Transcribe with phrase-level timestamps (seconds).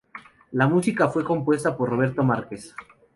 [0.53, 2.73] La música fue compuesta por Roberto Márquez.